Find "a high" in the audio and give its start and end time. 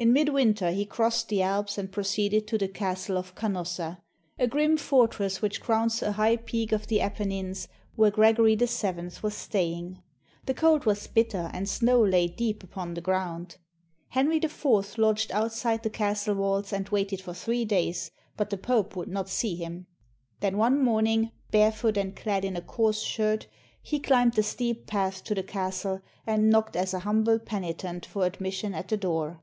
6.04-6.36